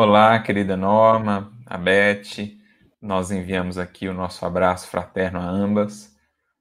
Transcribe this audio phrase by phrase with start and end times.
[0.00, 2.56] Olá, querida Norma, a Beth.
[3.02, 6.16] Nós enviamos aqui o nosso abraço fraterno a ambas,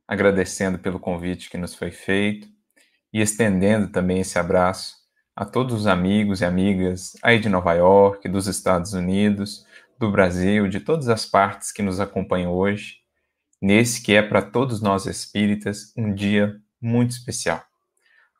[0.07, 2.47] agradecendo pelo convite que nos foi feito
[3.13, 4.95] e estendendo também esse abraço
[5.35, 9.67] a todos os amigos e amigas aí de Nova York, dos Estados Unidos,
[9.99, 12.95] do Brasil, de todas as partes que nos acompanham hoje,
[13.61, 17.63] nesse que é para todos nós espíritas um dia muito especial.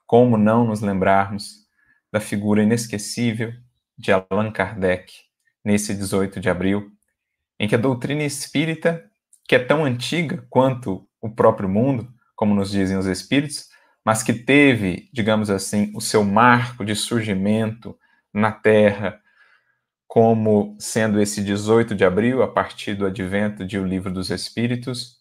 [0.07, 1.68] Como não nos lembrarmos
[2.11, 3.54] da figura inesquecível
[3.98, 5.14] de Allan Kardec,
[5.64, 6.92] nesse 18 de abril,
[7.60, 9.04] em que a doutrina espírita,
[9.47, 13.68] que é tão antiga quanto o próprio mundo, como nos dizem os espíritos,
[14.05, 17.97] mas que teve, digamos assim, o seu marco de surgimento
[18.33, 19.19] na Terra,
[20.07, 25.18] como sendo esse 18 de abril, a partir do advento de O Livro dos Espíritos,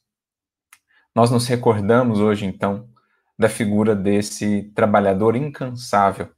[1.14, 2.88] nós nos recordamos hoje, então,
[3.38, 6.35] da figura desse trabalhador incansável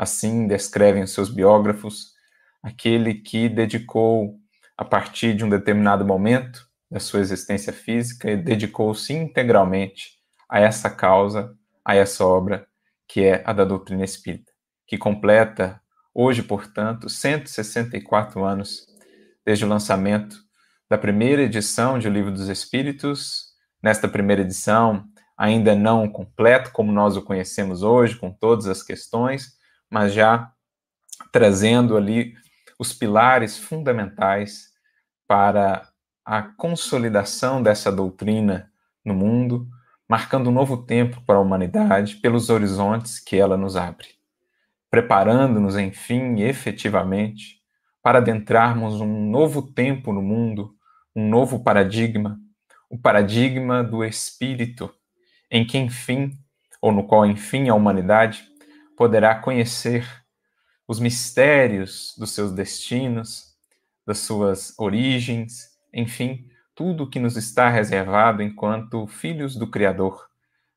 [0.00, 2.14] Assim descrevem os seus biógrafos
[2.62, 4.34] aquele que dedicou,
[4.74, 10.12] a partir de um determinado momento da sua existência física, dedicou-se integralmente
[10.48, 12.66] a essa causa, a essa obra,
[13.06, 14.50] que é a da doutrina espírita,
[14.86, 15.78] que completa
[16.14, 18.86] hoje, portanto, 164 anos
[19.44, 20.34] desde o lançamento
[20.88, 23.50] da primeira edição de O Livro dos Espíritos.
[23.82, 25.04] Nesta primeira edição,
[25.36, 29.59] ainda não completo como nós o conhecemos hoje, com todas as questões,
[29.90, 30.52] mas já
[31.32, 32.34] trazendo ali
[32.78, 34.70] os pilares fundamentais
[35.26, 35.88] para
[36.24, 38.70] a consolidação dessa doutrina
[39.04, 39.68] no mundo,
[40.08, 44.08] marcando um novo tempo para a humanidade pelos horizontes que ela nos abre,
[44.90, 47.60] preparando-nos, enfim, efetivamente,
[48.02, 50.74] para adentrarmos um novo tempo no mundo,
[51.14, 52.38] um novo paradigma,
[52.88, 54.92] o paradigma do espírito,
[55.50, 56.32] em que, enfim,
[56.80, 58.49] ou no qual, enfim, a humanidade
[59.00, 60.06] poderá conhecer
[60.86, 63.56] os mistérios dos seus destinos,
[64.06, 70.28] das suas origens, enfim, tudo que nos está reservado enquanto filhos do Criador,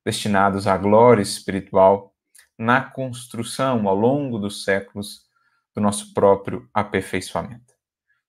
[0.05, 2.15] destinados à glória espiritual
[2.57, 5.23] na construção ao longo dos séculos
[5.75, 7.73] do nosso próprio aperfeiçoamento.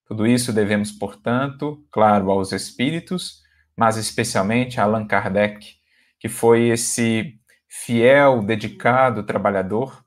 [0.06, 3.44] Tudo isso devemos, portanto, claro, aos espíritos,
[3.76, 5.76] mas especialmente a Allan Kardec,
[6.18, 7.38] que foi esse
[7.76, 10.04] fiel, dedicado, trabalhador,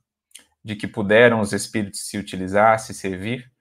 [0.63, 3.51] de que puderam os espíritos se utilizar, se servir,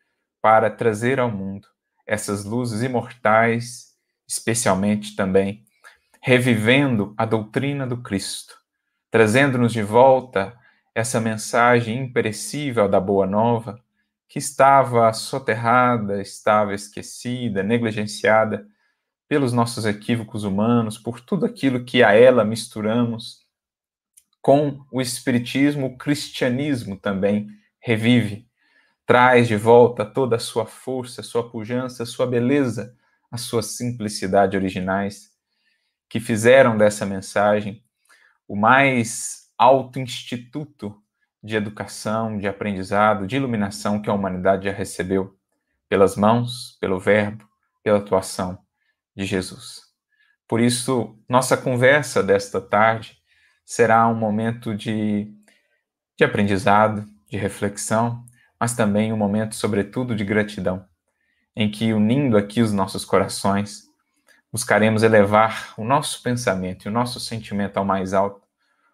[0.41, 1.67] para trazer ao mundo
[2.07, 3.97] essas luzes imortais,
[4.27, 5.65] especialmente também
[6.23, 8.57] revivendo a doutrina do Cristo,
[9.11, 10.57] trazendo-nos de volta
[10.95, 13.81] essa mensagem imperecível da Boa Nova,
[14.29, 18.67] que estava soterrada, estava esquecida, negligenciada
[19.29, 23.46] pelos nossos equívocos humanos, por tudo aquilo que a ela misturamos
[24.47, 27.49] com o Espiritismo, o cristianismo também
[27.81, 28.49] revive,
[29.05, 32.97] traz de volta toda a sua força, sua pujança, sua beleza,
[33.29, 35.33] a sua simplicidade originais,
[36.09, 37.83] que fizeram dessa mensagem
[38.47, 40.97] o mais alto instituto
[41.43, 45.37] de educação, de aprendizado, de iluminação que a humanidade já recebeu
[45.89, 47.45] pelas mãos, pelo verbo,
[47.83, 48.57] pela atuação
[49.13, 49.81] de Jesus.
[50.47, 53.26] Por isso, nossa conversa desta tarde
[53.67, 55.29] será um momento de,
[56.17, 58.25] de aprendizado, de reflexão,
[58.59, 60.87] mas também um momento, sobretudo, de gratidão,
[61.55, 63.83] em que, unindo aqui os nossos corações,
[64.53, 68.47] buscaremos elevar o nosso pensamento e o nosso sentimento ao mais alto,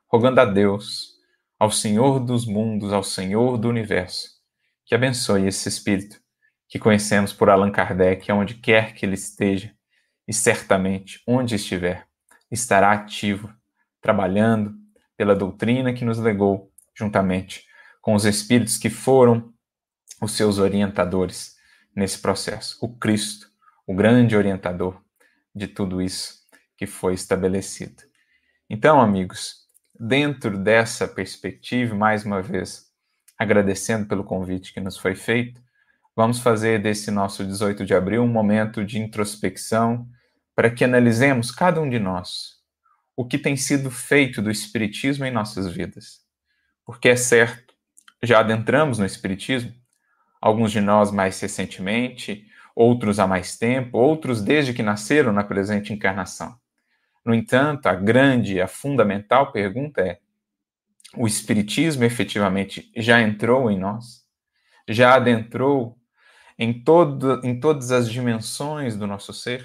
[0.09, 1.13] rogando a Deus,
[1.59, 4.31] ao Senhor dos mundos, ao Senhor do universo,
[4.87, 6.21] que abençoe esse espírito
[6.67, 9.71] que conhecemos por Allan Kardec, onde quer que ele esteja,
[10.27, 12.07] e certamente, onde estiver,
[12.51, 13.53] estará ativo
[14.03, 14.75] trabalhando
[15.17, 17.65] pela doutrina que nos legou, juntamente
[18.03, 19.55] com os espíritos que foram
[20.21, 21.55] os seus orientadores
[21.95, 22.77] nesse processo.
[22.83, 23.47] O Cristo,
[23.87, 25.01] o grande orientador
[25.55, 26.43] de tudo isso
[26.77, 28.03] que foi estabelecido.
[28.69, 29.69] Então, amigos,
[29.99, 32.91] dentro dessa perspectiva, mais uma vez,
[33.39, 35.63] agradecendo pelo convite que nos foi feito,
[36.17, 40.09] vamos fazer desse nosso 18 de abril um momento de introspecção
[40.55, 42.62] para que analisemos cada um de nós
[43.17, 46.21] o que tem sido feito do Espiritismo em nossas vidas.
[46.85, 47.75] Porque é certo,
[48.23, 49.73] já adentramos no Espiritismo,
[50.41, 55.93] alguns de nós mais recentemente, outros há mais tempo, outros desde que nasceram na presente
[55.93, 56.57] encarnação.
[57.25, 60.19] No entanto, a grande, a fundamental pergunta é:
[61.17, 64.23] o Espiritismo efetivamente já entrou em nós?
[64.89, 65.97] Já adentrou
[66.59, 69.65] em, todo, em todas as dimensões do nosso ser?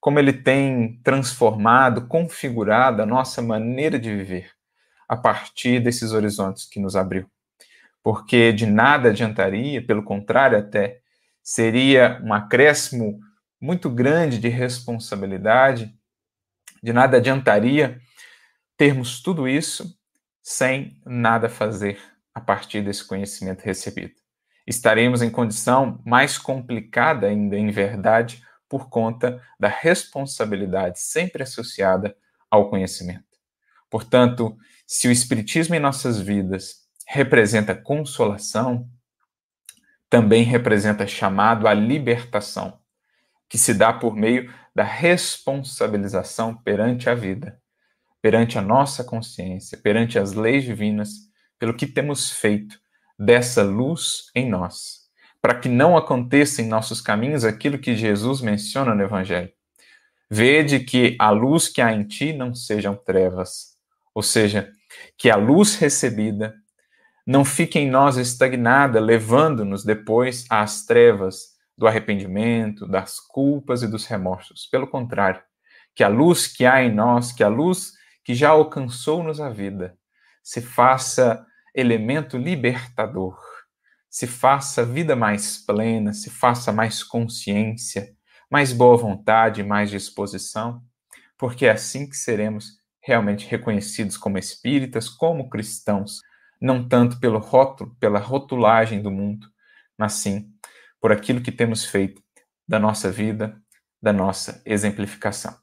[0.00, 4.50] Como ele tem transformado, configurado a nossa maneira de viver
[5.08, 7.28] a partir desses horizontes que nos abriu.
[8.02, 11.00] porque de nada adiantaria, pelo contrário, até
[11.42, 13.20] seria um acréscimo
[13.60, 15.94] muito grande de responsabilidade,
[16.82, 18.00] de nada adiantaria
[18.76, 19.94] termos tudo isso
[20.42, 22.00] sem nada fazer
[22.34, 24.14] a partir desse conhecimento recebido.
[24.66, 32.16] Estaremos em condição mais complicada ainda, em verdade, por conta da responsabilidade sempre associada
[32.48, 33.24] ao conhecimento.
[33.90, 34.56] Portanto,
[34.86, 38.88] se o Espiritismo em nossas vidas representa consolação,
[40.08, 42.78] também representa chamado à libertação,
[43.48, 47.60] que se dá por meio da responsabilização perante a vida,
[48.22, 51.10] perante a nossa consciência, perante as leis divinas,
[51.58, 52.78] pelo que temos feito
[53.18, 54.99] dessa luz em nós,
[55.42, 59.50] para que não aconteça em nossos caminhos aquilo que Jesus menciona no Evangelho.
[60.30, 63.76] Vede que a luz que há em ti não sejam trevas,
[64.14, 64.70] ou seja,
[65.16, 66.54] que a luz recebida
[67.26, 74.04] não fique em nós estagnada, levando-nos depois às trevas do arrependimento, das culpas e dos
[74.06, 74.66] remorsos.
[74.66, 75.42] Pelo contrário,
[75.94, 77.92] que a luz que há em nós, que a luz
[78.24, 79.96] que já alcançou-nos a vida,
[80.42, 81.44] se faça
[81.74, 83.38] elemento libertador,
[84.10, 88.12] se faça vida mais plena, se faça mais consciência,
[88.50, 90.82] mais boa vontade, mais disposição,
[91.38, 96.20] porque é assim que seremos realmente reconhecidos como espíritas, como cristãos,
[96.60, 99.46] não tanto pelo rótulo, pela rotulagem do mundo,
[99.96, 100.52] mas sim
[101.00, 102.22] por aquilo que temos feito
[102.68, 103.58] da nossa vida,
[104.02, 105.56] da nossa exemplificação.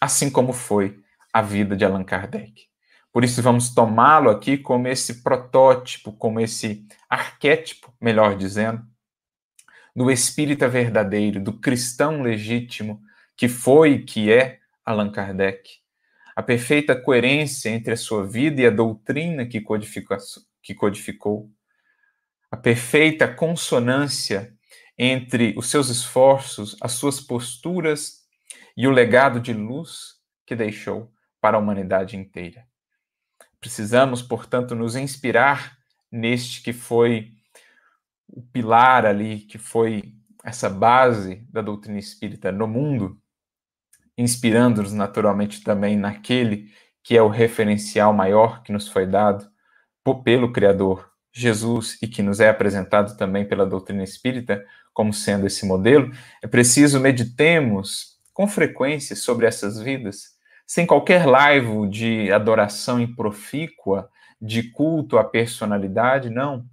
[0.00, 0.98] Assim como foi
[1.32, 2.68] a vida de Allan Kardec.
[3.12, 8.86] Por isso, vamos tomá-lo aqui como esse protótipo, como esse arquétipo, melhor dizendo,
[9.96, 13.02] do espírita verdadeiro, do cristão legítimo,
[13.36, 15.68] que foi e que é Allan Kardec,
[16.36, 19.60] a perfeita coerência entre a sua vida e a doutrina que,
[20.62, 21.50] que codificou,
[22.50, 24.54] a perfeita consonância
[24.96, 28.24] entre os seus esforços, as suas posturas
[28.76, 30.14] e o legado de luz
[30.46, 32.67] que deixou para a humanidade inteira.
[33.60, 35.76] Precisamos, portanto, nos inspirar
[36.10, 37.32] neste que foi
[38.28, 40.14] o pilar ali, que foi
[40.44, 43.20] essa base da doutrina espírita no mundo
[44.18, 46.72] inspirando-nos naturalmente também naquele
[47.04, 49.48] que é o referencial maior que nos foi dado
[50.24, 55.66] pelo Criador, Jesus, e que nos é apresentado também pela doutrina espírita como sendo esse
[55.66, 56.10] modelo,
[56.42, 60.37] é preciso meditemos com frequência sobre essas vidas,
[60.68, 64.10] sem qualquer laivo de adoração improfícua,
[64.40, 66.66] de culto à personalidade, não.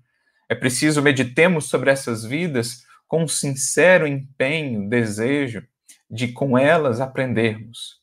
[0.50, 5.66] É preciso meditemos sobre essas vidas com um sincero empenho, desejo
[6.12, 8.02] de com elas aprendermos,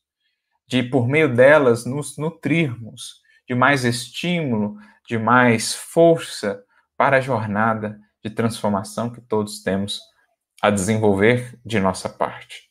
[0.66, 6.64] de por meio delas nos nutrirmos de mais estímulo, de mais força
[6.96, 10.00] para a jornada de transformação que todos temos
[10.62, 12.70] a desenvolver de nossa parte.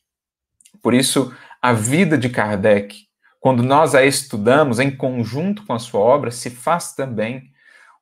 [0.82, 3.06] Por isso, a vida de Kardec,
[3.42, 7.50] quando nós a estudamos em conjunto com a sua obra, se faz também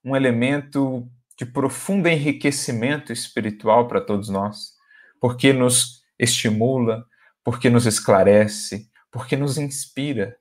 [0.04, 4.74] um elemento de profundo enriquecimento espiritual para todos nós,
[5.18, 7.06] porque nos estimula,
[7.42, 10.36] porque nos esclarece, porque nos inspira.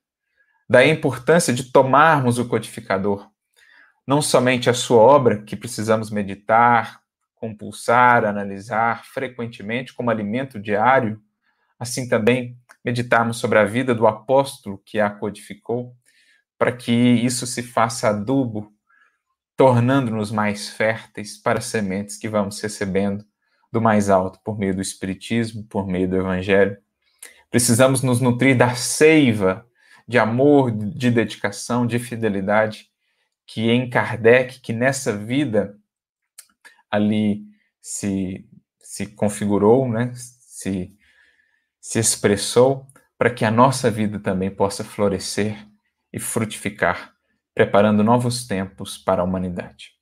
[0.69, 3.25] Daí a importância de tomarmos o codificador,
[4.05, 6.99] não somente a sua obra, que precisamos meditar,
[7.35, 11.21] compulsar, analisar frequentemente como alimento diário,
[11.79, 15.95] assim também meditarmos sobre a vida do apóstolo que a codificou,
[16.57, 18.71] para que isso se faça adubo,
[19.55, 23.25] tornando-nos mais férteis para as sementes que vamos recebendo
[23.71, 26.77] do mais alto por meio do Espiritismo, por meio do Evangelho
[27.49, 29.65] Precisamos nos nutrir da seiva
[30.07, 32.89] de amor, de dedicação, de fidelidade
[33.45, 35.75] que em Kardec, que nessa vida
[36.91, 37.43] ali
[37.81, 38.47] se,
[38.79, 40.11] se configurou, né?
[40.13, 40.95] se,
[41.89, 42.85] se expressou,
[43.17, 45.67] para que a nossa vida também possa florescer
[46.13, 47.15] e frutificar,
[47.55, 49.93] preparando novos tempos para a humanidade.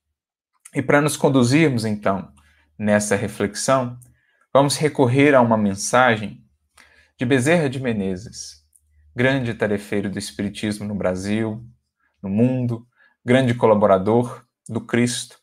[0.76, 2.30] E para nos conduzirmos, então,
[2.78, 3.98] nessa reflexão,
[4.54, 6.44] vamos recorrer a uma mensagem
[7.18, 8.66] de Bezerra de Menezes,
[9.16, 11.66] grande tarefeiro do Espiritismo no Brasil,
[12.22, 12.86] no mundo,
[13.24, 15.40] grande colaborador do Cristo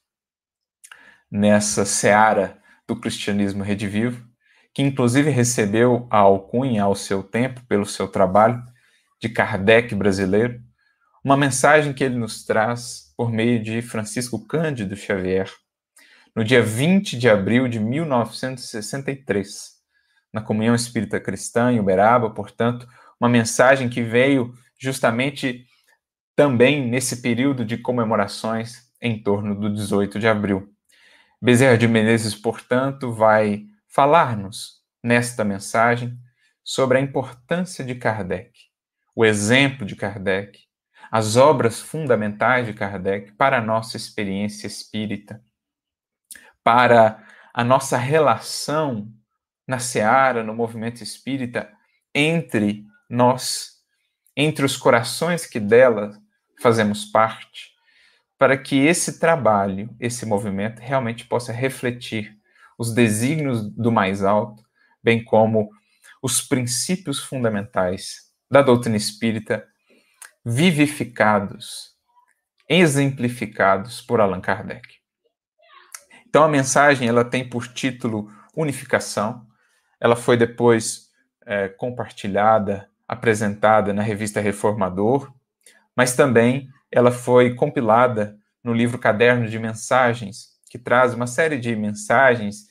[1.30, 4.33] nessa seara do cristianismo redivivo,
[4.74, 8.60] que inclusive recebeu a alcunha ao seu tempo, pelo seu trabalho,
[9.20, 10.60] de Kardec brasileiro,
[11.24, 15.48] uma mensagem que ele nos traz por meio de Francisco Cândido Xavier,
[16.34, 19.74] no dia 20 de abril de 1963
[20.32, 22.88] na Comunhão Espírita Cristã em Uberaba, portanto,
[23.20, 25.64] uma mensagem que veio justamente
[26.34, 30.68] também nesse período de comemorações em torno do 18 de abril.
[31.40, 36.18] Bezerra de Menezes, portanto, vai falar-nos nesta mensagem
[36.64, 38.50] sobre a importância de Kardec,
[39.14, 40.58] o exemplo de Kardec,
[41.12, 45.40] as obras fundamentais de Kardec para a nossa experiência espírita,
[46.64, 49.08] para a nossa relação
[49.64, 51.72] na seara, no movimento espírita,
[52.12, 53.74] entre nós,
[54.36, 56.20] entre os corações que dela
[56.60, 57.70] fazemos parte,
[58.36, 62.36] para que esse trabalho, esse movimento realmente possa refletir
[62.78, 64.62] os desígnios do mais alto,
[65.02, 65.70] bem como
[66.22, 69.66] os princípios fundamentais da doutrina espírita
[70.44, 71.94] vivificados,
[72.68, 74.86] exemplificados por Allan Kardec.
[76.26, 79.46] Então a mensagem ela tem por título Unificação.
[80.00, 81.10] Ela foi depois
[81.46, 85.32] é, compartilhada, apresentada na revista Reformador,
[85.96, 91.76] mas também ela foi compilada no livro Caderno de Mensagens, que traz uma série de
[91.76, 92.66] mensagens,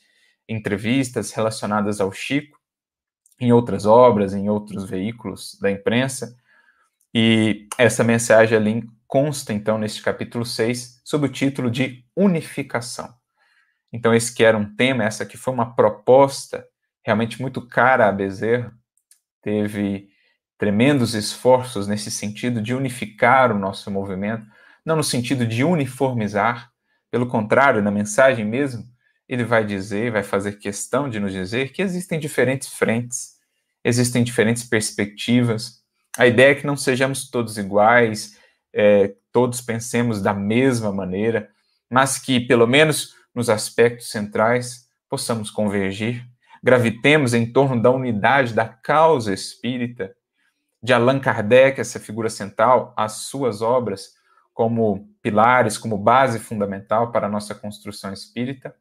[0.45, 2.59] entrevistas relacionadas ao Chico,
[3.39, 6.35] em outras obras, em outros veículos da imprensa.
[7.13, 13.07] E essa mensagem ali consta, então, neste capítulo 6, sob o título de Unificação.
[13.89, 16.67] Então, esse que era um tema, essa que foi uma proposta
[17.05, 18.73] realmente muito cara a Bezerra,
[19.41, 20.09] teve
[20.57, 24.45] tremendos esforços nesse sentido de unificar o nosso movimento,
[24.85, 26.72] não no sentido de uniformizar,
[27.13, 28.83] pelo contrário, na mensagem mesmo,
[29.29, 33.35] ele vai dizer, vai fazer questão de nos dizer que existem diferentes frentes,
[33.83, 35.83] existem diferentes perspectivas.
[36.17, 38.39] A ideia é que não sejamos todos iguais,
[38.73, 41.51] é, todos pensemos da mesma maneira,
[41.87, 46.25] mas que, pelo menos nos aspectos centrais, possamos convergir,
[46.63, 50.15] gravitemos em torno da unidade da causa espírita
[50.81, 54.13] de Allan Kardec, essa figura central, as suas obras
[54.53, 58.75] como pilares, como base fundamental para a nossa construção espírita,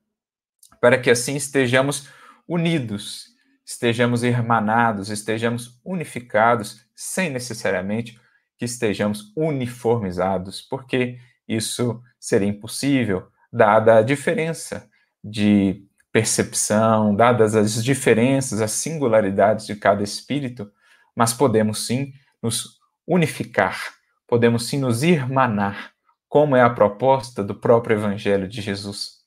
[0.80, 2.08] para que assim estejamos
[2.46, 3.28] unidos,
[3.64, 8.20] estejamos hermanados, estejamos unificados, sem necessariamente
[8.58, 14.88] que estejamos uniformizados, porque isso seria impossível, dada a diferença
[15.22, 20.70] de percepção, dadas as diferenças, as singularidades de cada espírito,
[21.16, 22.12] mas podemos sim
[22.42, 23.94] nos unificar,
[24.26, 25.92] podemos sim nos irmanar,
[26.28, 29.18] como é a proposta do próprio Evangelho de Jesus,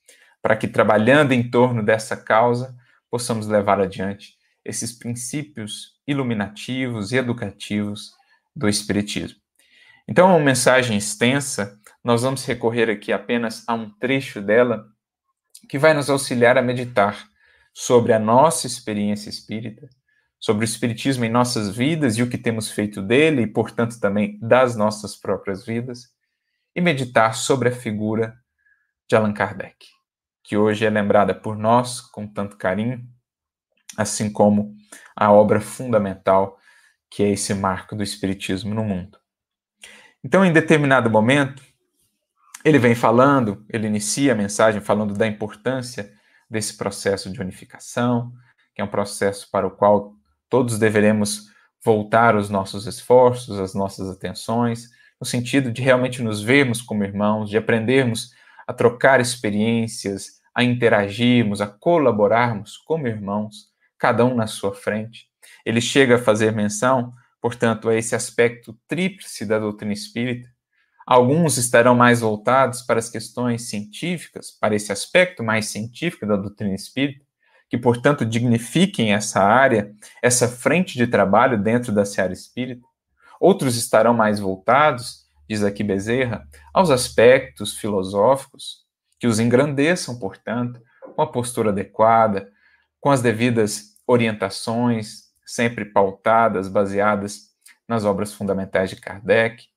[0.42, 2.76] para que trabalhando em torno dessa causa
[3.10, 8.12] possamos levar adiante esses princípios iluminativos e educativos
[8.56, 9.40] do Espiritismo.
[10.08, 14.86] Então, é uma mensagem extensa, nós vamos recorrer aqui apenas a um trecho dela
[15.68, 17.28] que vai nos auxiliar a meditar
[17.74, 19.90] sobre a nossa experiência espírita,
[20.46, 24.38] sobre o Espiritismo em nossas vidas e o que temos feito dele, e, portanto, também
[24.40, 26.14] das nossas próprias vidas,
[26.76, 28.38] e meditar sobre a figura
[29.10, 29.88] de Allan Kardec,
[30.44, 33.04] que hoje é lembrada por nós com tanto carinho,
[33.98, 34.76] assim como
[35.16, 36.60] a obra fundamental
[37.10, 39.18] que é esse marco do Espiritismo no mundo.
[40.24, 41.64] Então, em determinado momento,
[42.64, 46.14] ele vem falando, ele inicia a mensagem falando da importância
[46.48, 48.32] desse processo de unificação,
[48.76, 50.15] que é um processo para o qual
[50.50, 51.50] Todos deveremos
[51.84, 57.50] voltar os nossos esforços, as nossas atenções, no sentido de realmente nos vermos como irmãos,
[57.50, 58.32] de aprendermos
[58.68, 65.28] a trocar experiências, a interagirmos, a colaborarmos como irmãos, cada um na sua frente.
[65.66, 70.50] Ele chega a fazer menção, portanto, a esse aspecto tríplice da doutrina espírita.
[71.06, 76.74] Alguns estarão mais voltados para as questões científicas, para esse aspecto mais científico da doutrina
[76.74, 77.25] espírita,
[77.70, 79.92] que, portanto, dignifiquem essa área,
[80.22, 82.86] essa frente de trabalho dentro da seara espírita.
[83.40, 88.86] Outros estarão mais voltados, diz aqui Bezerra, aos aspectos filosóficos,
[89.20, 90.80] que os engrandeçam, portanto,
[91.16, 92.50] com a postura adequada,
[93.00, 97.52] com as devidas orientações, sempre pautadas, baseadas
[97.88, 99.68] nas obras fundamentais de Kardec.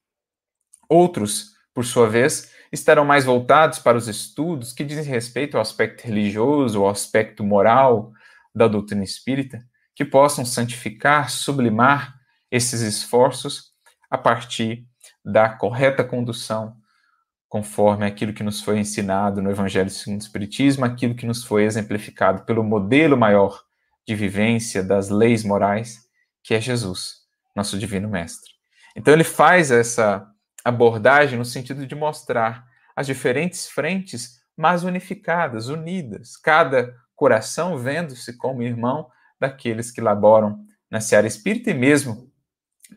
[0.88, 6.04] Outros, por sua vez, estarão mais voltados para os estudos que dizem respeito ao aspecto
[6.04, 8.12] religioso, ao aspecto moral
[8.54, 9.62] da doutrina espírita,
[9.94, 12.14] que possam santificar, sublimar
[12.50, 13.72] esses esforços
[14.10, 14.86] a partir
[15.24, 16.76] da correta condução,
[17.48, 21.64] conforme aquilo que nos foi ensinado no Evangelho segundo o Espiritismo, aquilo que nos foi
[21.64, 23.62] exemplificado pelo modelo maior
[24.06, 25.98] de vivência das leis morais,
[26.42, 27.16] que é Jesus,
[27.54, 28.50] nosso divino mestre.
[28.96, 30.26] Então ele faz essa
[30.64, 38.62] abordagem no sentido de mostrar as diferentes frentes, mas unificadas, unidas, cada coração vendo-se como
[38.62, 39.08] irmão
[39.40, 40.58] daqueles que laboram
[40.90, 42.28] na seara espírita e mesmo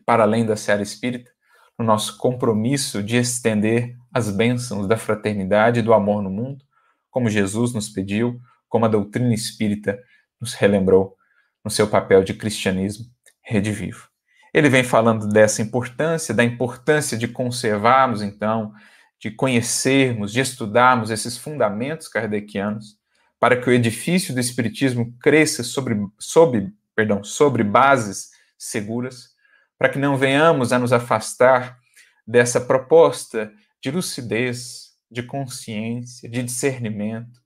[0.04, 1.30] para além da seara espírita,
[1.78, 6.64] no no nosso compromisso de estender as bênçãos da fraternidade e do amor no mundo,
[7.10, 9.98] como Jesus nos pediu, como a doutrina espírita
[10.40, 11.16] nos relembrou
[11.64, 13.06] no seu papel de cristianismo
[13.42, 14.11] redivivo.
[14.52, 18.72] Ele vem falando dessa importância, da importância de conservarmos, então,
[19.18, 22.98] de conhecermos, de estudarmos esses fundamentos kardecianos,
[23.40, 29.30] para que o edifício do Espiritismo cresça sobre, sobre, perdão, sobre bases seguras,
[29.78, 31.78] para que não venhamos a nos afastar
[32.26, 37.40] dessa proposta de lucidez, de consciência, de discernimento,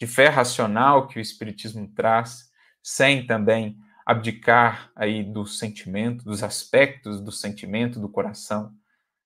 [0.00, 2.50] de fé racional que o Espiritismo traz,
[2.82, 8.72] sem também abdicar aí do sentimento, dos aspectos do sentimento do coração,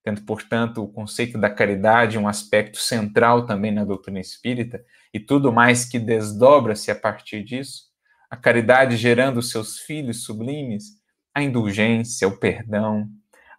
[0.05, 5.53] tendo, portanto, o conceito da caridade um aspecto central também na doutrina espírita, e tudo
[5.53, 7.89] mais que desdobra-se a partir disso,
[8.31, 10.99] a caridade gerando seus filhos sublimes,
[11.35, 13.09] a indulgência, o perdão,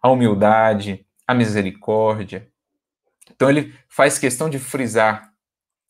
[0.00, 2.48] a humildade, a misericórdia.
[3.30, 5.30] Então ele faz questão de frisar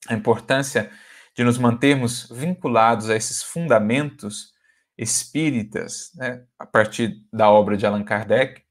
[0.09, 0.91] a importância
[1.37, 4.53] de nos mantermos vinculados a esses fundamentos
[5.01, 8.63] espíritas, né, a partir da obra de Allan Kardec.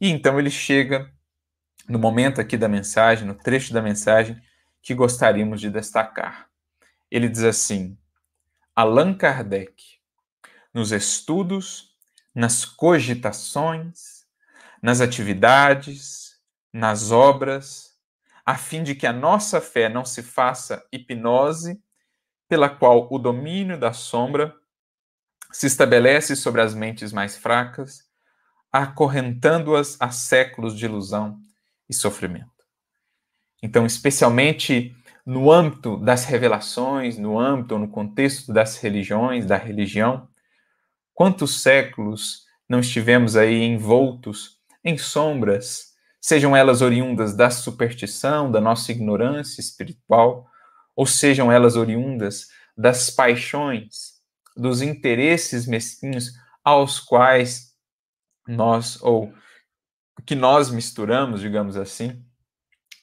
[0.00, 1.08] E então ele chega
[1.88, 4.36] no momento aqui da mensagem, no trecho da mensagem,
[4.82, 6.48] que gostaríamos de destacar.
[7.08, 7.96] Ele diz assim:
[8.74, 10.00] Allan Kardec,
[10.74, 11.96] nos estudos,
[12.34, 14.26] nas cogitações,
[14.82, 16.40] nas atividades,
[16.72, 17.96] nas obras,
[18.44, 21.80] a fim de que a nossa fé não se faça hipnose,
[22.48, 24.54] pela qual o domínio da sombra
[25.50, 28.04] se estabelece sobre as mentes mais fracas,
[28.72, 31.38] acorrentando-as a séculos de ilusão
[31.88, 32.50] e sofrimento.
[33.62, 40.28] Então, especialmente no âmbito das revelações, no âmbito, no contexto das religiões, da religião,
[41.12, 48.92] quantos séculos não estivemos aí envoltos em sombras, sejam elas oriundas da superstição, da nossa
[48.92, 50.46] ignorância espiritual,
[50.94, 54.17] ou sejam elas oriundas das paixões,
[54.58, 56.32] dos interesses mesquinhos
[56.64, 57.72] aos quais
[58.46, 59.32] nós, ou
[60.26, 62.24] que nós misturamos, digamos assim,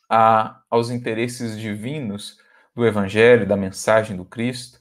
[0.09, 2.37] a, aos interesses divinos
[2.75, 4.77] do Evangelho, da mensagem do Cristo.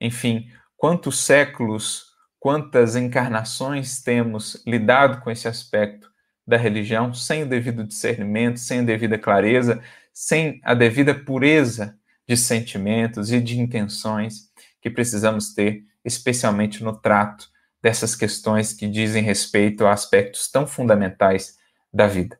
[0.00, 2.06] Enfim, quantos séculos,
[2.40, 6.10] quantas encarnações temos lidado com esse aspecto
[6.46, 9.82] da religião sem o devido discernimento, sem a devida clareza,
[10.14, 17.48] sem a devida pureza de sentimentos e de intenções que precisamos ter especialmente no trato
[17.82, 21.58] dessas questões que dizem respeito a aspectos tão fundamentais
[21.92, 22.38] da vida.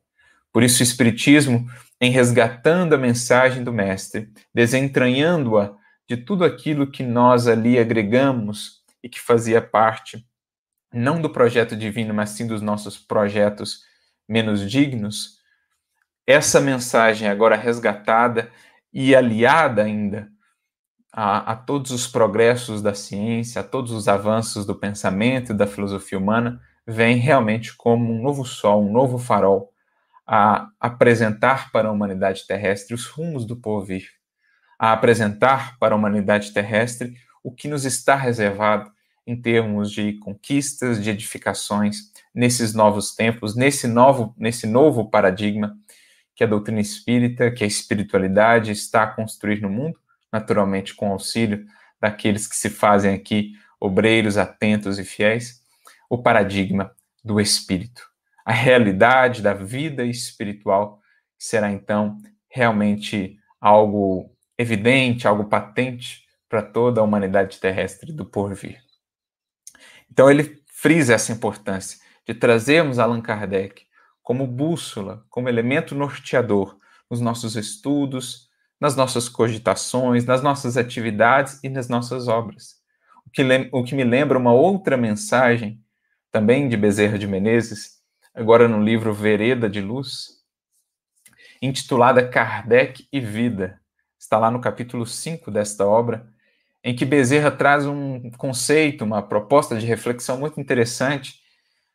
[0.52, 1.68] Por isso, o Espiritismo,
[2.00, 5.74] em resgatando a mensagem do Mestre, desentranhando-a
[6.08, 10.24] de tudo aquilo que nós ali agregamos e que fazia parte
[10.92, 13.82] não do projeto divino, mas sim dos nossos projetos
[14.28, 15.38] menos dignos,
[16.26, 18.50] essa mensagem agora resgatada
[18.92, 20.30] e aliada ainda
[21.18, 25.66] a, a, todos os progressos da ciência, a todos os avanços do pensamento e da
[25.66, 29.72] filosofia humana, vem realmente como um novo sol, um novo farol,
[30.26, 34.10] a apresentar para a humanidade terrestre os rumos do porvir,
[34.78, 38.90] a apresentar para a humanidade terrestre o que nos está reservado
[39.26, 45.74] em termos de conquistas, de edificações nesses novos tempos, nesse novo, nesse novo paradigma
[46.34, 49.98] que a doutrina espírita, que a espiritualidade está a construir no mundo
[50.36, 51.66] naturalmente com auxílio
[51.98, 55.62] daqueles que se fazem aqui obreiros atentos e fiéis,
[56.10, 56.94] o paradigma
[57.24, 58.02] do espírito.
[58.44, 61.00] A realidade da vida espiritual
[61.38, 62.18] será então
[62.48, 68.78] realmente algo evidente, algo patente para toda a humanidade terrestre do porvir.
[70.10, 73.86] Então ele frisa essa importância de trazermos Allan Kardec
[74.22, 76.78] como bússola, como elemento norteador
[77.10, 78.45] nos nossos estudos,
[78.80, 82.76] nas nossas cogitações, nas nossas atividades e nas nossas obras.
[83.26, 85.80] O que, o que me lembra uma outra mensagem,
[86.30, 87.96] também de Bezerra de Menezes,
[88.34, 90.36] agora no livro Vereda de Luz,
[91.60, 93.80] intitulada Kardec e Vida.
[94.18, 96.28] Está lá no capítulo 5 desta obra,
[96.84, 101.40] em que Bezerra traz um conceito, uma proposta de reflexão muito interessante,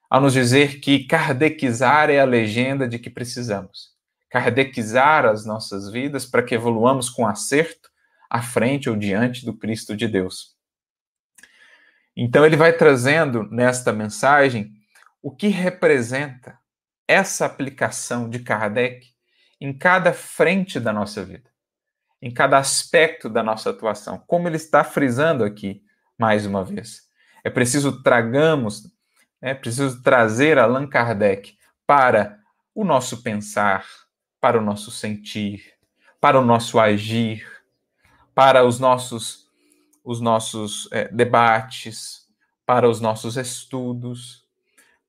[0.10, 3.91] ao nos dizer que kardecizar é a legenda de que precisamos
[4.32, 7.89] kardecizar as nossas vidas para que evoluamos com acerto
[8.30, 10.56] à frente ou diante do Cristo de Deus.
[12.15, 14.72] Então, ele vai trazendo nesta mensagem
[15.22, 16.58] o que representa
[17.08, 19.06] essa aplicação de Kardec
[19.60, 21.50] em cada frente da nossa vida,
[22.22, 25.84] em cada aspecto da nossa atuação, como ele está frisando aqui
[26.17, 27.02] mais uma vez.
[27.44, 28.84] É preciso tragamos,
[29.41, 32.39] é preciso trazer Allan Kardec para
[32.74, 33.86] o nosso pensar,
[34.41, 35.63] para o nosso sentir,
[36.19, 37.47] para o nosso agir,
[38.34, 39.47] para os nossos,
[40.04, 42.27] os nossos é, debates,
[42.65, 44.43] para os nossos estudos,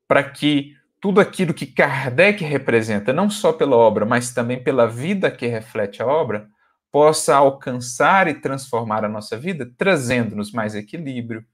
[0.06, 5.30] para que tudo aquilo que Kardec representa, não só pela obra, mas também pela vida
[5.30, 6.48] que reflete a obra,
[6.92, 11.44] possa alcançar e transformar a nossa vida, trazendo-nos mais equilíbrio,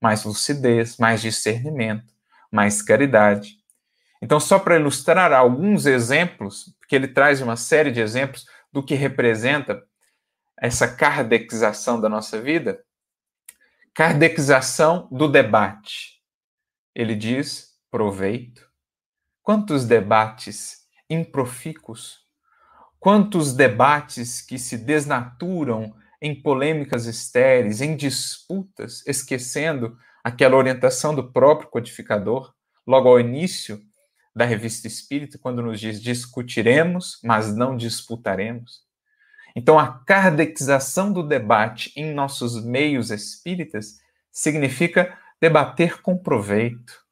[0.00, 2.12] mais lucidez, mais discernimento,
[2.50, 3.57] mais caridade.
[4.20, 8.94] Então, só para ilustrar alguns exemplos, porque ele traz uma série de exemplos do que
[8.94, 9.82] representa
[10.60, 12.82] essa kardekização da nossa vida,
[13.94, 16.20] kardekização do debate.
[16.94, 18.68] Ele diz proveito.
[19.42, 22.28] Quantos debates improfícuos
[23.00, 31.70] Quantos debates que se desnaturam em polêmicas estéreis, em disputas, esquecendo aquela orientação do próprio
[31.70, 32.52] codificador,
[32.84, 33.80] logo ao início
[34.38, 38.86] da revista Espírita, quando nos diz discutiremos, mas não disputaremos.
[39.54, 43.98] Então, a kardekização do debate em nossos meios espíritas
[44.30, 47.04] significa debater com proveito,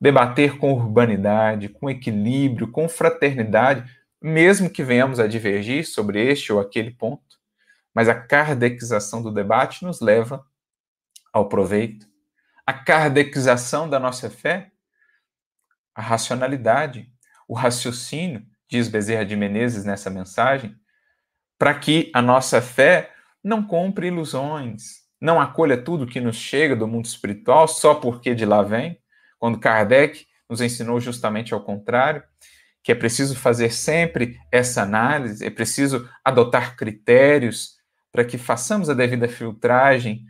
[0.00, 3.84] debater com urbanidade, com equilíbrio, com fraternidade,
[4.22, 7.38] mesmo que venhamos a divergir sobre este ou aquele ponto,
[7.92, 10.46] mas a kardekização do debate nos leva
[11.32, 12.06] ao proveito.
[12.64, 14.70] A kardekização da nossa fé,
[15.98, 17.10] a racionalidade,
[17.48, 20.76] o raciocínio, diz Bezerra de Menezes nessa mensagem,
[21.58, 23.10] para que a nossa fé
[23.42, 28.46] não compre ilusões, não acolha tudo que nos chega do mundo espiritual só porque de
[28.46, 28.96] lá vem,
[29.40, 32.22] quando Kardec nos ensinou justamente ao contrário,
[32.80, 37.72] que é preciso fazer sempre essa análise, é preciso adotar critérios
[38.12, 40.24] para que façamos a devida filtragem,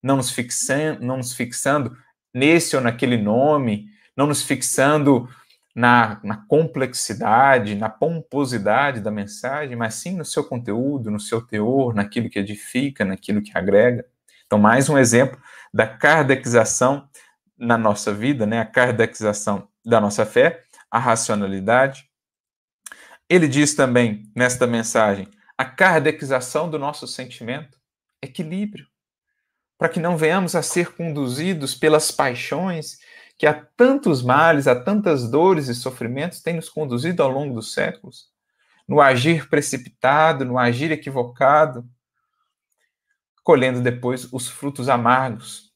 [0.00, 1.96] não nos, fixando, não nos fixando
[2.32, 3.90] nesse ou naquele nome,
[4.20, 5.26] não nos fixando
[5.74, 11.94] na, na complexidade, na pomposidade da mensagem, mas sim no seu conteúdo, no seu teor,
[11.94, 14.04] naquilo que edifica, naquilo que agrega.
[14.44, 15.40] Então, mais um exemplo
[15.72, 17.08] da kardekização
[17.56, 18.60] na nossa vida, né?
[18.60, 22.04] a kardekização da nossa fé, a racionalidade.
[23.26, 27.78] Ele diz também nesta mensagem a kardekização do nosso sentimento,
[28.20, 28.86] equilíbrio,
[29.78, 32.98] para que não venhamos a ser conduzidos pelas paixões
[33.40, 37.72] que a tantos males, a tantas dores e sofrimentos têm nos conduzido ao longo dos
[37.72, 38.26] séculos,
[38.86, 41.88] no agir precipitado, no agir equivocado,
[43.42, 45.72] colhendo depois os frutos amargos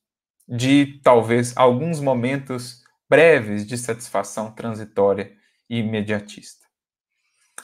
[0.46, 5.35] de talvez alguns momentos breves de satisfação transitória
[5.66, 6.66] e imediatista.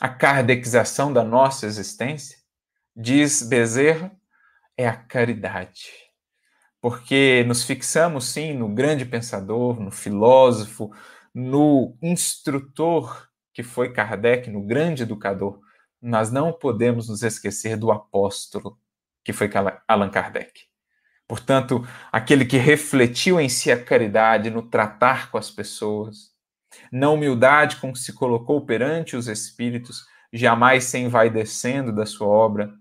[0.01, 2.39] A kardekização da nossa existência,
[2.97, 4.11] diz Bezerra,
[4.79, 6.10] é a caridade.
[6.81, 10.91] Porque nos fixamos, sim, no grande pensador, no filósofo,
[11.35, 15.61] no instrutor que foi Kardec, no grande educador,
[16.01, 18.79] mas não podemos nos esquecer do apóstolo
[19.23, 19.51] que foi
[19.87, 20.71] Allan Kardec.
[21.29, 26.31] Portanto, aquele que refletiu em si a caridade no tratar com as pessoas,
[26.91, 32.73] na humildade com que se colocou perante os espíritos, jamais se envaidecendo da sua obra,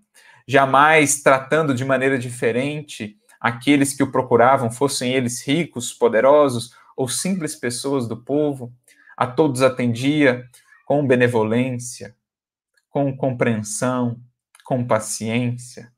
[0.48, 7.56] jamais tratando de maneira diferente aqueles que o procuravam, fossem eles ricos, poderosos ou simples
[7.56, 8.72] pessoas do povo,
[9.16, 10.44] a todos atendia
[10.84, 12.14] com benevolência,
[12.90, 14.20] com compreensão,
[14.64, 15.90] com paciência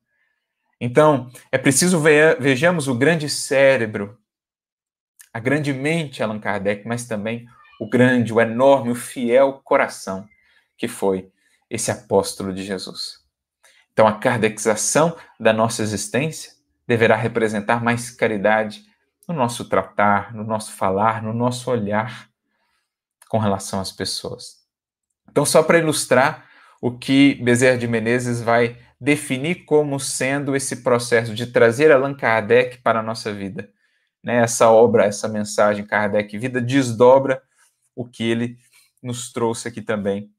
[0.85, 4.19] então, é preciso ver, vejamos o grande cérebro,
[5.33, 7.47] a grande mente Allan Kardec, mas também
[7.79, 10.27] o grande, o enorme, o fiel coração
[10.77, 11.31] que foi
[11.71, 13.21] esse apóstolo de Jesus.
[13.93, 16.53] Então, a kardekização da nossa existência
[16.87, 18.85] deverá representar mais caridade
[19.29, 22.29] no nosso tratar, no nosso falar, no nosso olhar
[23.29, 24.63] com relação às pessoas.
[25.31, 26.47] Então, só para ilustrar
[26.81, 32.79] o que Bezerra de Menezes vai definir como sendo esse processo de trazer Allan Kardec
[32.83, 33.71] para a nossa vida.
[34.23, 34.37] Né?
[34.37, 37.43] Essa obra, essa mensagem Kardec Vida desdobra
[37.97, 38.59] o que ele
[39.03, 40.31] nos trouxe aqui também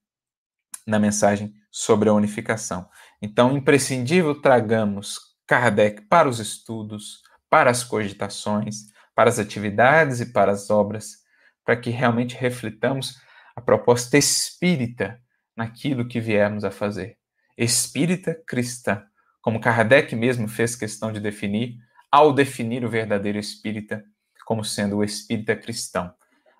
[0.85, 2.87] na mensagem sobre a unificação.
[3.21, 10.51] Então, imprescindível tragamos Kardec para os estudos, para as cogitações, para as atividades e para
[10.51, 11.17] as obras,
[11.65, 13.17] para que realmente reflitamos
[13.55, 15.21] a proposta espírita
[15.55, 17.17] naquilo que viemos a fazer.
[17.57, 19.03] Espírita cristã,
[19.41, 21.77] como Kardec mesmo fez questão de definir,
[22.11, 24.03] ao definir o verdadeiro espírita
[24.45, 26.13] como sendo o espírita cristão,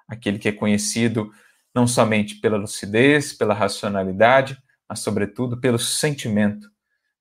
[0.08, 1.32] aquele que é conhecido
[1.76, 6.72] não somente pela lucidez, pela racionalidade, mas sobretudo pelo sentimento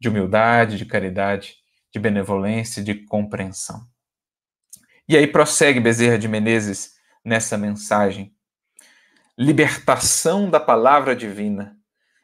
[0.02, 1.54] de humildade, de caridade,
[1.92, 3.86] de benevolência, de compreensão.
[5.08, 8.34] E aí prossegue Bezerra de Menezes nessa mensagem,
[9.38, 11.76] libertação da palavra divina,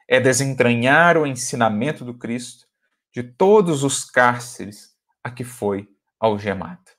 [0.08, 2.66] é desentranhar o ensinamento do Cristo
[3.14, 5.88] de todos os cárceres a que foi
[6.18, 6.90] algemado.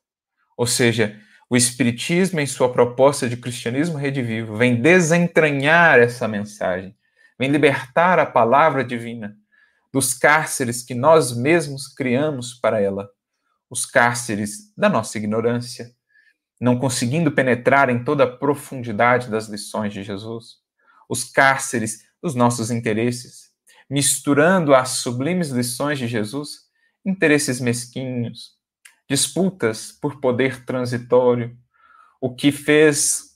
[0.56, 6.96] Ou seja, o Espiritismo, em sua proposta de cristianismo redivivo, vem desentranhar essa mensagem,
[7.38, 9.36] vem libertar a palavra divina
[9.92, 13.10] dos cárceres que nós mesmos criamos para ela,
[13.70, 15.94] os cárceres da nossa ignorância,
[16.60, 20.58] não conseguindo penetrar em toda a profundidade das lições de Jesus,
[21.08, 23.50] os cárceres dos nossos interesses,
[23.90, 26.70] misturando às sublimes lições de Jesus
[27.06, 28.58] interesses mesquinhos,
[29.10, 31.58] disputas por poder transitório,
[32.22, 33.30] o que fez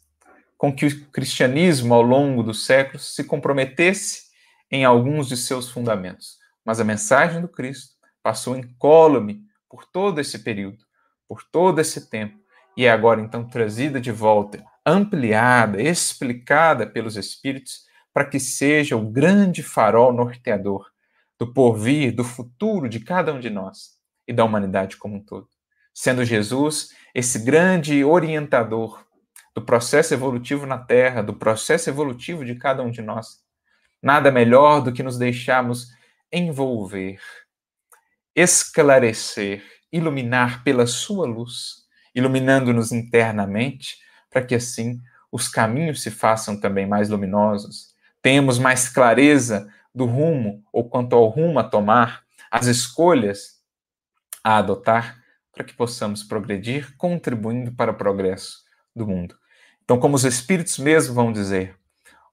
[0.58, 4.24] com que o cristianismo, ao longo dos séculos, se comprometesse
[4.70, 6.43] em alguns de seus fundamentos.
[6.66, 10.86] Mas a mensagem do Cristo passou incólume por todo esse período,
[11.28, 12.38] por todo esse tempo,
[12.76, 19.10] e é agora então trazida de volta, ampliada, explicada pelos Espíritos, para que seja o
[19.10, 20.88] grande farol norteador
[21.40, 23.98] do porvir, do futuro de cada um de nós
[24.28, 25.48] e da humanidade como um todo.
[25.94, 29.04] Sendo Jesus esse grande orientador
[29.54, 33.40] do processo evolutivo na Terra, do processo evolutivo de cada um de nós.
[34.02, 35.90] Nada melhor do que nos deixarmos
[36.34, 37.20] envolver,
[38.36, 41.84] esclarecer, iluminar pela sua luz,
[42.16, 43.98] iluminando-nos internamente,
[44.32, 45.00] para que assim
[45.32, 51.28] os caminhos se façam também mais luminosos, tenhamos mais clareza do rumo ou quanto ao
[51.28, 53.60] rumo a tomar, as escolhas
[54.44, 58.64] a adotar, para que possamos progredir, contribuindo para o progresso
[58.96, 59.36] do mundo.
[59.84, 61.78] Então, como os espíritos mesmo vão dizer,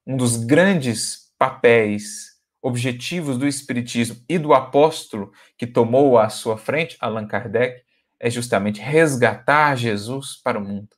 [0.06, 2.29] um dos grandes papéis,
[2.62, 7.82] objetivos do espiritismo e do apóstolo que tomou à sua frente, Allan Kardec,
[8.18, 10.88] é justamente resgatar Jesus para o mundo.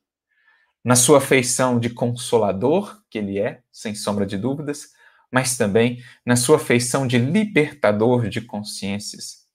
[0.84, 4.88] Na sua feição de consolador, que ele é, sem sombra de dúvidas,
[5.30, 9.46] mas também na sua feição de libertador de consciências.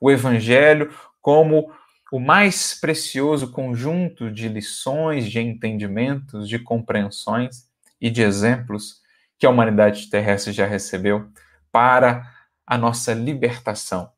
[0.00, 1.72] O evangelho como
[2.12, 7.64] o mais precioso conjunto de lições, de entendimentos, de compreensões
[7.98, 9.02] e de exemplos
[9.38, 11.26] que a humanidade terrestre já recebeu
[11.74, 12.32] para
[12.64, 14.08] a nossa libertação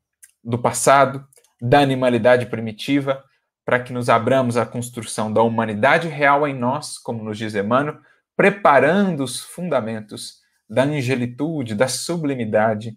[0.45, 1.27] do passado,
[1.59, 3.25] da animalidade primitiva,
[3.65, 7.99] para que nos abramos à construção da humanidade real em nós, como nos diz Emmanuel,
[8.37, 12.95] preparando os fundamentos da angelitude, da sublimidade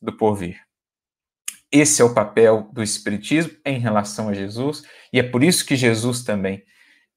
[0.00, 0.58] do porvir.
[1.70, 5.76] Esse é o papel do Espiritismo em relação a Jesus, e é por isso que
[5.76, 6.64] Jesus também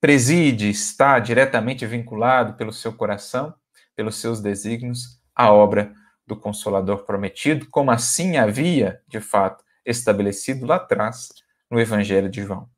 [0.01, 3.55] preside, está diretamente vinculado pelo seu coração,
[3.95, 10.75] pelos seus desígnios, à obra do Consolador prometido, como assim havia, de fato, estabelecido lá
[10.75, 11.29] atrás
[11.69, 12.69] no Evangelho de João.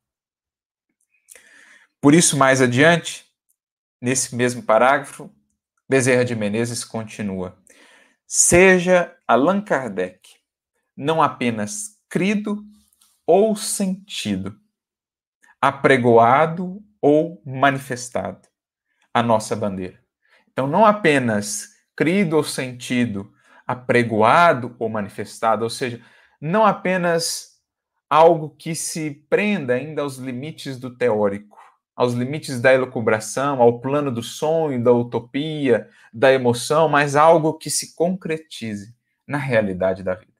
[2.01, 3.25] Por isso, mais adiante,
[4.01, 5.31] nesse mesmo parágrafo,
[5.87, 7.57] Bezerra de Menezes continua:
[8.25, 10.21] Seja Allan Kardec
[10.95, 12.63] não apenas crido
[13.25, 14.59] ou sentido,
[15.61, 18.47] apregoado ou manifestado
[19.13, 20.03] a nossa bandeira.
[20.51, 23.31] Então, não apenas crido ou sentido,
[23.65, 26.01] apregoado ou manifestado, ou seja,
[26.39, 27.53] não apenas
[28.09, 31.57] algo que se prenda ainda aos limites do teórico,
[31.95, 37.69] aos limites da elucubração, ao plano do sonho, da utopia, da emoção, mas algo que
[37.69, 38.95] se concretize
[39.27, 40.33] na realidade da vida.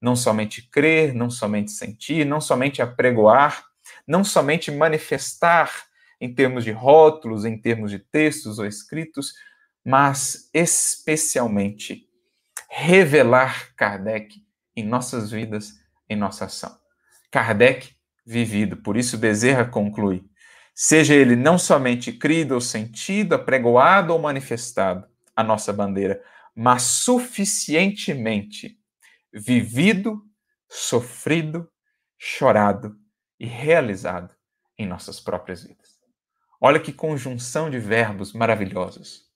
[0.00, 3.64] Não somente crer, não somente sentir, não somente apregoar,
[4.06, 5.70] não somente manifestar
[6.20, 9.34] em termos de rótulos, em termos de textos ou escritos,
[9.88, 12.06] mas especialmente
[12.68, 14.44] revelar Kardec
[14.76, 16.78] em nossas vidas, em nossa ação.
[17.30, 17.96] Kardec
[18.26, 20.28] vivido, por isso Bezerra conclui:
[20.74, 26.22] seja ele não somente crido ou sentido, apregoado ou manifestado, a nossa bandeira,
[26.54, 28.78] mas suficientemente
[29.32, 30.22] vivido,
[30.68, 31.66] sofrido,
[32.18, 32.94] chorado
[33.40, 34.34] e realizado
[34.76, 35.98] em nossas próprias vidas.
[36.60, 39.27] Olha que conjunção de verbos maravilhosos.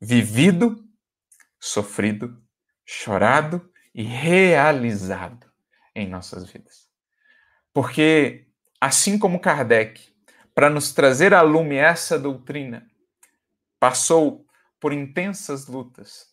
[0.00, 0.84] Vivido,
[1.58, 2.42] sofrido,
[2.84, 5.50] chorado e realizado
[5.94, 6.88] em nossas vidas.
[7.72, 8.46] Porque,
[8.80, 10.14] assim como Kardec,
[10.54, 12.86] para nos trazer à lume essa doutrina,
[13.78, 14.46] passou
[14.80, 16.26] por intensas lutas,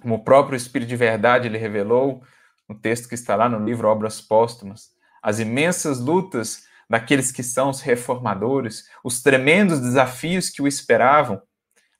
[0.00, 2.22] como o próprio Espírito de Verdade ele revelou
[2.68, 4.90] no texto que está lá no livro Obras Póstumas,
[5.22, 11.40] as imensas lutas daqueles que são os reformadores, os tremendos desafios que o esperavam.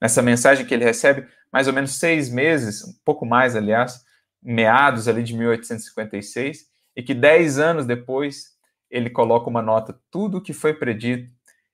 [0.06, 4.04] Nessa mensagem que ele recebe, mais ou menos seis meses, um pouco mais, aliás,
[4.40, 6.60] meados ali de 1856,
[6.94, 8.50] e que dez anos depois
[8.88, 11.28] ele coloca uma nota: tudo o que foi predito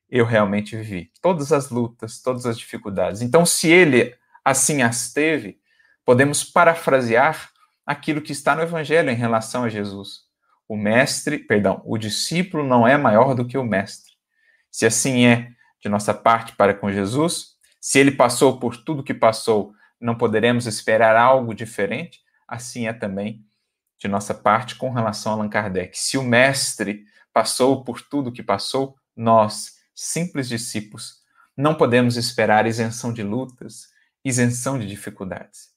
[0.08, 1.12] eu realmente vivi.
[1.20, 3.20] Todas as lutas, todas as dificuldades.
[3.20, 5.58] Então, se ele assim as teve,
[6.02, 7.50] podemos parafrasear
[7.84, 10.20] aquilo que está no Evangelho em relação a Jesus.
[10.66, 14.10] O mestre, perdão, o discípulo não é maior do que o mestre.
[14.70, 15.50] Se assim é
[15.82, 17.52] de nossa parte para com Jesus,
[17.84, 23.44] se ele passou por tudo que passou, não poderemos esperar algo diferente, assim é também
[23.98, 25.98] de nossa parte com relação a Allan Kardec.
[25.98, 31.22] Se o mestre passou por tudo que passou, nós, simples discípulos,
[31.56, 33.88] não podemos esperar isenção de lutas,
[34.24, 35.70] isenção de dificuldades.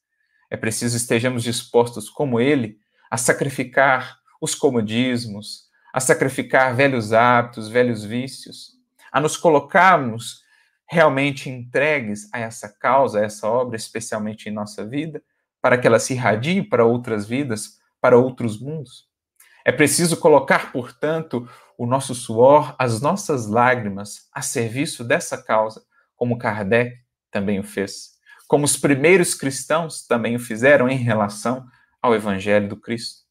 [0.48, 2.78] É preciso estejamos dispostos, como ele,
[3.10, 8.74] a sacrificar os comodismos, a sacrificar velhos hábitos, velhos vícios,
[9.12, 10.45] a nos colocarmos
[10.88, 15.22] realmente entregues a essa causa, a essa obra, especialmente em nossa vida,
[15.62, 19.08] para que ela se irradie para outras vidas, para outros mundos.
[19.66, 25.84] É preciso colocar, portanto, o nosso suor, as nossas lágrimas a serviço dessa causa,
[26.16, 26.96] como Kardec
[27.32, 28.12] também o fez,
[28.48, 31.66] como os primeiros cristãos também o fizeram em relação
[32.02, 33.26] ao Evangelho do Cristo.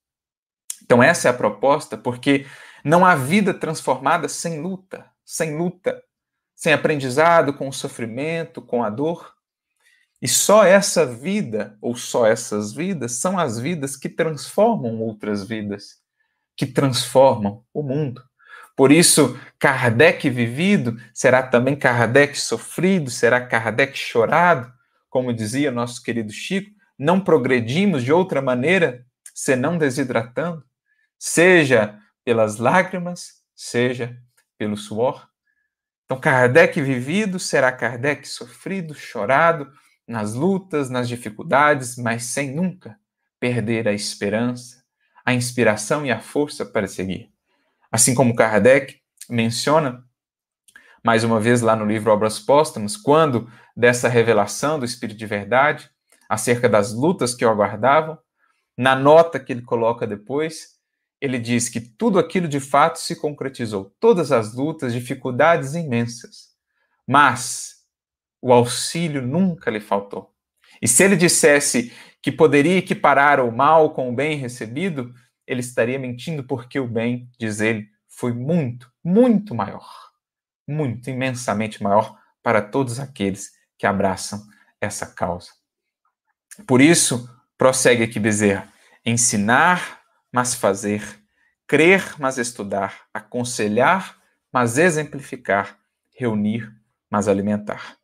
[0.82, 2.46] Então, essa é a proposta, porque
[2.84, 6.02] não há vida transformada sem luta, sem luta,
[6.54, 9.34] sem aprendizado, com o sofrimento, com a dor.
[10.20, 15.98] E só essa vida, ou só essas vidas, são as vidas que transformam outras vidas,
[16.56, 18.22] que transformam o mundo.
[18.76, 24.72] Por isso, Kardec vivido será também Kardec sofrido, será Kardec chorado,
[25.08, 30.64] como dizia nosso querido Chico, não progredimos de outra maneira senão desidratando,
[31.18, 34.16] seja pelas lágrimas, seja
[34.56, 35.28] pelo suor.
[36.04, 39.70] Então, Kardec vivido será Kardec sofrido, chorado,
[40.06, 42.98] nas lutas, nas dificuldades, mas sem nunca
[43.40, 44.82] perder a esperança,
[45.24, 47.30] a inspiração e a força para seguir.
[47.90, 50.04] Assim como Kardec menciona,
[51.02, 55.90] mais uma vez lá no livro Obras Póstumas, quando dessa revelação do Espírito de Verdade,
[56.28, 58.18] acerca das lutas que o aguardavam,
[58.76, 60.73] na nota que ele coloca depois,
[61.24, 66.50] ele diz que tudo aquilo de fato se concretizou, todas as lutas, dificuldades imensas.
[67.08, 67.76] Mas
[68.42, 70.34] o auxílio nunca lhe faltou.
[70.82, 75.14] E se ele dissesse que poderia equiparar o mal com o bem recebido,
[75.46, 79.88] ele estaria mentindo, porque o bem, diz ele, foi muito, muito maior,
[80.68, 84.42] muito imensamente maior para todos aqueles que abraçam
[84.78, 85.48] essa causa.
[86.66, 88.70] Por isso, prossegue aqui Bezerra,
[89.06, 90.03] ensinar
[90.34, 91.00] mas fazer,
[91.64, 94.18] crer, mas estudar, aconselhar,
[94.52, 95.78] mas exemplificar,
[96.12, 96.74] reunir,
[97.08, 97.96] mas alimentar.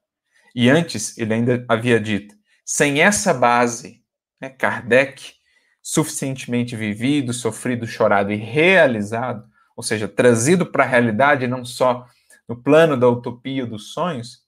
[0.55, 4.05] E antes, ele ainda havia dito: sem essa base,
[4.41, 5.35] né, Kardec,
[5.83, 12.07] suficientemente vivido, sofrido, chorado e realizado, ou seja, trazido para a realidade, não só
[12.49, 14.45] no plano da utopia dos sonhos,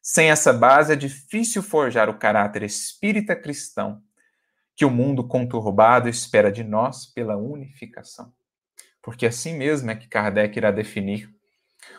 [0.00, 4.00] sem essa base é difícil forjar o caráter espírita cristão
[4.76, 8.32] que o mundo conturbado espera de nós pela unificação.
[9.02, 11.28] Porque assim mesmo é que Kardec irá definir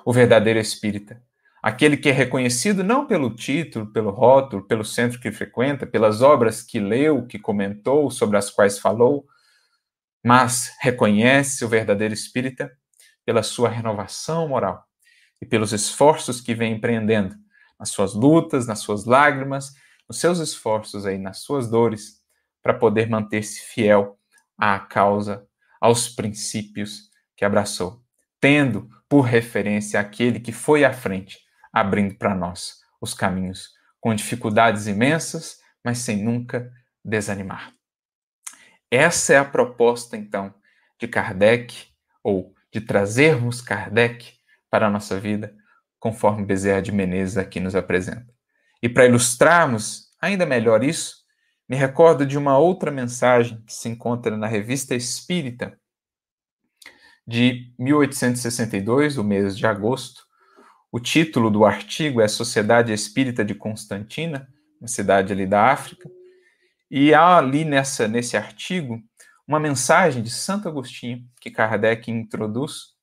[0.03, 1.21] o verdadeiro espírita.
[1.61, 6.61] Aquele que é reconhecido não pelo título, pelo rótulo, pelo centro que frequenta, pelas obras
[6.61, 9.25] que leu, que comentou, sobre as quais falou,
[10.23, 12.71] mas reconhece o verdadeiro espírita
[13.25, 14.83] pela sua renovação moral
[15.41, 17.35] e pelos esforços que vem empreendendo
[17.79, 19.73] nas suas lutas, nas suas lágrimas,
[20.07, 22.21] nos seus esforços aí, nas suas dores,
[22.65, 24.17] para poder manter-se fiel
[24.57, 25.47] à causa,
[25.79, 28.03] aos princípios que abraçou,
[28.39, 31.37] tendo por referência aquele que foi à frente,
[31.71, 33.69] abrindo para nós os caminhos,
[34.01, 36.73] com dificuldades imensas, mas sem nunca
[37.03, 37.71] desanimar.
[38.89, 40.51] Essa é a proposta, então,
[40.99, 41.89] de Kardec,
[42.23, 44.39] ou de trazermos Kardec
[44.71, 45.55] para a nossa vida,
[45.99, 48.33] conforme Bezerra de Menezes aqui nos apresenta.
[48.81, 51.24] E para ilustrarmos ainda melhor isso,
[51.67, 55.79] me recordo de uma outra mensagem que se encontra na Revista Espírita,
[57.27, 60.23] de 1862, o mês de agosto.
[60.91, 64.47] O título do artigo é Sociedade Espírita de Constantina,
[64.79, 66.09] uma cidade ali da África.
[66.89, 69.01] E há ali nessa, nesse artigo
[69.47, 72.95] uma mensagem de Santo Agostinho que Kardec introduz,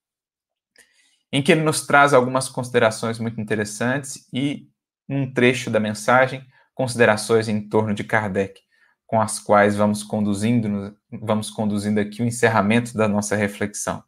[1.32, 4.68] em que ele nos traz algumas considerações muito interessantes e
[5.08, 8.60] um trecho da mensagem considerações em torno de Kardec,
[9.06, 14.02] com as quais vamos conduzindo, vamos conduzindo aqui o encerramento da nossa reflexão.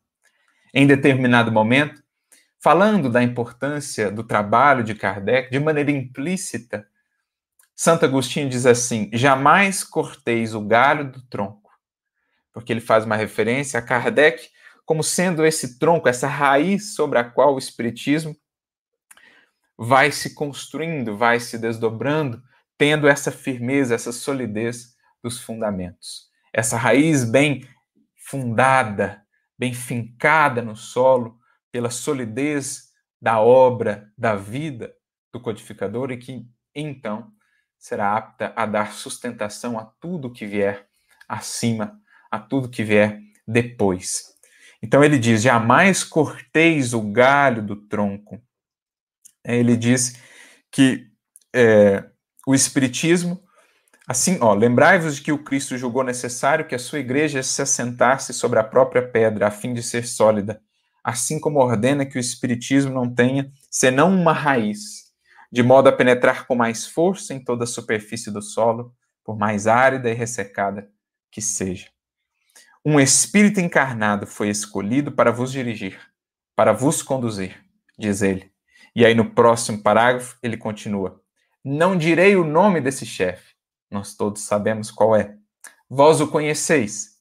[0.73, 2.03] Em determinado momento,
[2.59, 6.87] falando da importância do trabalho de Kardec, de maneira implícita,
[7.77, 11.71] Santo Agostinho diz assim: jamais corteis o galho do tronco,
[12.53, 14.49] porque ele faz uma referência a Kardec
[14.85, 18.37] como sendo esse tronco, essa raiz sobre a qual o Espiritismo
[19.77, 22.43] vai se construindo, vai se desdobrando,
[22.77, 26.29] tendo essa firmeza, essa solidez dos fundamentos.
[26.53, 27.67] Essa raiz bem
[28.17, 29.23] fundada,
[29.59, 31.39] bem fincada no solo,
[31.71, 34.95] pela solidez da obra, da vida
[35.33, 37.33] do codificador e que então
[37.79, 40.87] será apta a dar sustentação a tudo que vier
[41.29, 42.01] acima,
[42.31, 44.35] a tudo que vier depois.
[44.83, 48.41] Então ele diz: jamais corteis o galho do tronco.
[49.45, 50.21] Ele diz
[50.71, 51.11] que
[51.55, 52.05] é,
[52.47, 53.43] o Espiritismo,
[54.07, 58.33] assim, ó, lembrai-vos de que o Cristo julgou necessário que a sua igreja se assentasse
[58.33, 60.61] sobre a própria pedra, a fim de ser sólida,
[61.03, 65.05] assim como ordena que o Espiritismo não tenha senão uma raiz,
[65.51, 69.67] de modo a penetrar com mais força em toda a superfície do solo, por mais
[69.67, 70.89] árida e ressecada
[71.31, 71.89] que seja.
[72.85, 75.99] Um espírito encarnado foi escolhido para vos dirigir,
[76.55, 77.65] para vos conduzir,
[77.99, 78.53] diz ele.
[78.95, 81.24] E aí no próximo parágrafo ele continua:
[81.65, 83.55] Não direi o nome desse chefe,
[83.91, 85.39] nós todos sabemos qual é.
[85.89, 87.15] Vós o conheceis.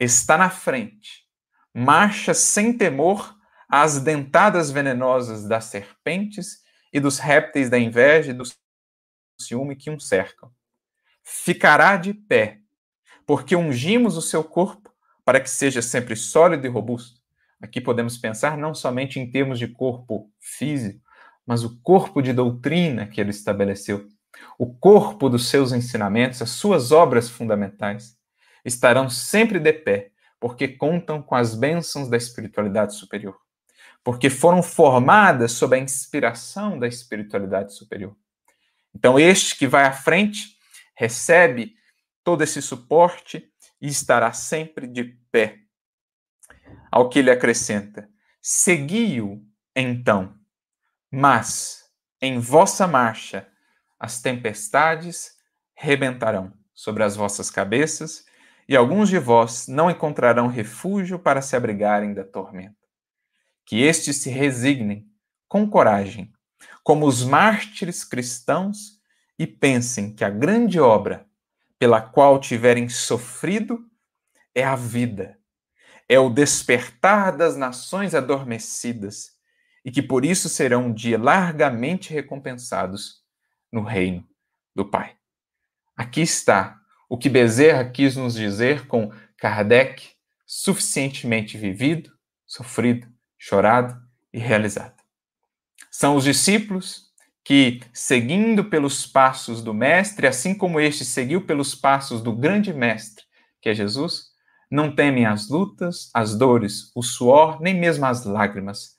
[0.00, 1.24] Está na frente,
[1.72, 3.36] marcha sem temor
[3.68, 8.42] às dentadas venenosas das serpentes e dos répteis da inveja e do
[9.40, 10.50] ciúme que um cercam.
[11.22, 12.58] Ficará de pé,
[13.24, 14.92] porque ungimos o seu corpo
[15.24, 17.20] para que seja sempre sólido e robusto.
[17.60, 21.05] Aqui podemos pensar não somente em termos de corpo físico,
[21.46, 24.08] mas o corpo de doutrina que ele estabeleceu,
[24.58, 28.16] o corpo dos seus ensinamentos, as suas obras fundamentais,
[28.64, 33.38] estarão sempre de pé, porque contam com as bênçãos da espiritualidade superior,
[34.02, 38.16] porque foram formadas sob a inspiração da espiritualidade superior.
[38.94, 40.56] Então, este que vai à frente
[40.96, 41.74] recebe
[42.24, 43.48] todo esse suporte
[43.80, 45.58] e estará sempre de pé.
[46.90, 48.08] Ao que ele acrescenta:
[48.40, 49.42] Segui-o,
[49.74, 50.34] então,
[51.16, 51.86] mas
[52.20, 53.48] em vossa marcha
[53.98, 55.30] as tempestades
[55.74, 58.26] rebentarão sobre as vossas cabeças,
[58.68, 62.76] e alguns de vós não encontrarão refúgio para se abrigarem da tormenta.
[63.64, 65.06] Que estes se resignem
[65.48, 66.30] com coragem,
[66.84, 69.00] como os mártires cristãos,
[69.38, 71.26] e pensem que a grande obra
[71.78, 73.78] pela qual tiverem sofrido
[74.54, 75.38] é a vida,
[76.06, 79.35] é o despertar das nações adormecidas
[79.86, 83.22] e que por isso serão um dia largamente recompensados
[83.72, 84.26] no reino
[84.74, 85.16] do Pai.
[85.96, 86.76] Aqui está
[87.08, 90.10] o que Bezerra quis nos dizer com Kardec,
[90.44, 92.10] suficientemente vivido,
[92.44, 93.06] sofrido,
[93.38, 93.96] chorado
[94.32, 94.96] e realizado.
[95.88, 97.04] São os discípulos
[97.44, 103.24] que, seguindo pelos passos do Mestre, assim como este seguiu pelos passos do grande Mestre,
[103.62, 104.32] que é Jesus,
[104.68, 108.96] não temem as lutas, as dores, o suor, nem mesmo as lágrimas,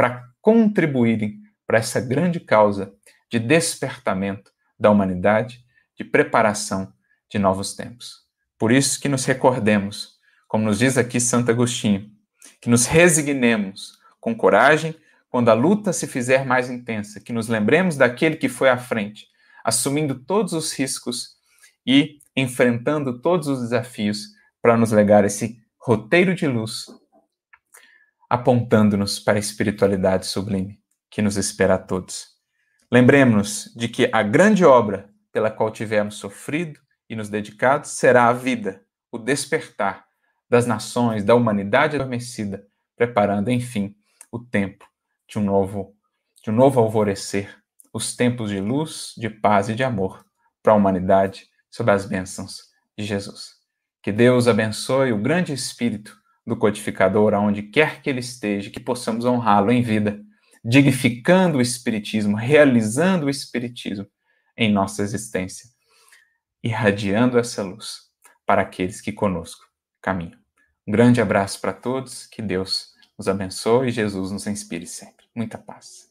[0.00, 2.92] para contribuírem para essa grande causa
[3.30, 5.64] de despertamento da humanidade,
[5.96, 6.92] de preparação
[7.30, 8.20] de novos tempos.
[8.58, 10.18] Por isso que nos recordemos,
[10.48, 12.10] como nos diz aqui Santo Agostinho,
[12.60, 14.94] que nos resignemos com coragem
[15.30, 19.28] quando a luta se fizer mais intensa, que nos lembremos daquele que foi à frente,
[19.64, 21.36] assumindo todos os riscos
[21.86, 24.28] e enfrentando todos os desafios
[24.60, 26.86] para nos legar esse roteiro de luz,
[28.30, 32.28] apontando-nos para a espiritualidade sublime que nos espera a todos.
[32.90, 36.78] Lembremos-nos de que a grande obra pela qual tivemos sofrido
[37.08, 40.06] e nos dedicado será a vida, o despertar
[40.48, 42.64] das nações, da humanidade adormecida,
[42.96, 43.96] preparando, enfim,
[44.30, 44.84] o tempo
[45.28, 45.96] de um novo,
[46.42, 47.58] de um novo alvorecer,
[47.92, 50.24] os tempos de luz, de paz e de amor
[50.62, 53.54] para a humanidade sob as bênçãos de Jesus.
[54.00, 59.24] Que Deus abençoe o grande espírito do codificador aonde quer que ele esteja, que possamos
[59.24, 60.22] honrá-lo em vida,
[60.64, 64.06] dignificando o espiritismo, realizando o espiritismo
[64.56, 65.68] em nossa existência,
[66.62, 68.10] irradiando essa luz
[68.44, 69.64] para aqueles que conosco
[70.02, 70.38] caminham.
[70.86, 75.26] Um grande abraço para todos, que Deus nos abençoe e Jesus nos inspire sempre.
[75.34, 76.09] Muita paz.